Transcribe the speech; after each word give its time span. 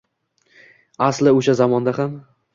Asli 1.09 1.35
o’sha 1.35 1.57
zamonda 1.61 1.95
ham 2.01 2.19